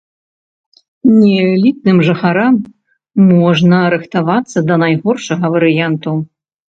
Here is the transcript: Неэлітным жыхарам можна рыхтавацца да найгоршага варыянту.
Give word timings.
Неэлітным 1.17 1.97
жыхарам 2.07 2.55
можна 3.33 3.77
рыхтавацца 3.95 4.57
да 4.71 4.75
найгоршага 4.85 5.45
варыянту. 5.59 6.11